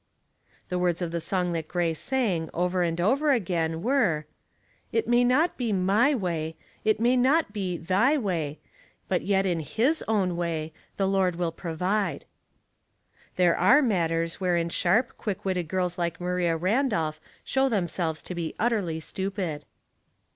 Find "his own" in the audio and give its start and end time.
9.59-10.35